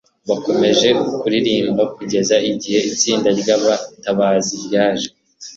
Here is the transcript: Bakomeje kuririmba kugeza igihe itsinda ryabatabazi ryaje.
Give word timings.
Bakomeje 0.29 0.87
kuririmba 1.19 1.83
kugeza 1.95 2.35
igihe 2.51 2.79
itsinda 2.91 3.29
ryabatabazi 3.39 4.53
ryaje. 4.65 5.07